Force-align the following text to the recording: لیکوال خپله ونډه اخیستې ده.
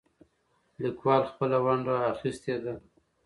لیکوال 0.81 1.23
خپله 1.31 1.57
ونډه 1.65 1.95
اخیستې 2.13 2.55
ده. 2.63 2.73